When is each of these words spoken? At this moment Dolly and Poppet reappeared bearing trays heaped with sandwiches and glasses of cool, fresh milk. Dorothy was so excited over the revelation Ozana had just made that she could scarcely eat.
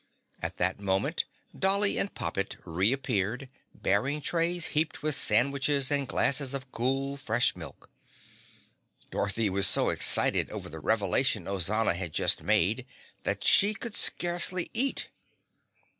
At 0.41 0.57
this 0.57 0.79
moment 0.79 1.25
Dolly 1.55 1.99
and 1.99 2.11
Poppet 2.11 2.57
reappeared 2.65 3.49
bearing 3.75 4.19
trays 4.19 4.69
heaped 4.73 5.03
with 5.03 5.13
sandwiches 5.13 5.91
and 5.91 6.07
glasses 6.07 6.55
of 6.55 6.71
cool, 6.71 7.17
fresh 7.17 7.55
milk. 7.55 7.91
Dorothy 9.11 9.47
was 9.47 9.67
so 9.67 9.89
excited 9.89 10.49
over 10.49 10.69
the 10.69 10.79
revelation 10.79 11.45
Ozana 11.45 11.93
had 11.93 12.13
just 12.13 12.41
made 12.41 12.87
that 13.25 13.43
she 13.43 13.75
could 13.75 13.95
scarcely 13.95 14.71
eat. 14.73 15.09